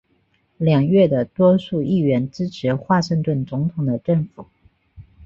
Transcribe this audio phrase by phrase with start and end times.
[0.57, 4.47] 两院的多数议员支持华盛顿总统的政府。